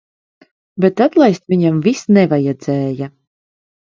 Bet 0.85 1.01
atlaist 1.05 1.43
viņam 1.53 1.77
vis 1.87 2.01
nevajadzēja. 2.17 3.13